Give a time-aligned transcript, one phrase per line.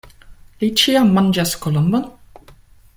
[0.63, 2.09] Li ĉiam manĝas kolombon?